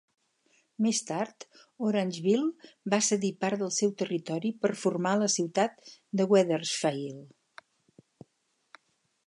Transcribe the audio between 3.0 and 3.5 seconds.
cedir